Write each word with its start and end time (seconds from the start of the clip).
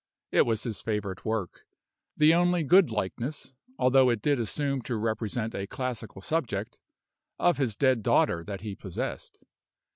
It 0.31 0.47
was 0.47 0.63
his 0.63 0.81
favorite 0.81 1.23
work 1.25 1.61
the 2.17 2.33
only 2.33 2.63
good 2.63 2.89
likeness 2.89 3.53
(although 3.77 4.09
it 4.09 4.23
did 4.23 4.39
assume 4.39 4.81
to 4.81 4.95
represent 4.95 5.53
a 5.53 5.67
classical 5.67 6.21
subject) 6.21 6.79
of 7.37 7.57
his 7.57 7.75
dead 7.75 8.01
daughter 8.01 8.43
that 8.45 8.61
he 8.61 8.73
possessed. 8.73 9.45